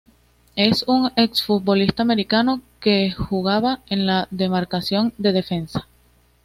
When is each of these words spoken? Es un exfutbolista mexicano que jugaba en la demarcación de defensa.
Es 0.55 0.81
un 0.87 1.11
exfutbolista 1.15 2.03
mexicano 2.03 2.59
que 2.79 3.11
jugaba 3.11 3.81
en 3.85 4.07
la 4.07 4.27
demarcación 4.31 5.13
de 5.19 5.31
defensa. 5.31 5.87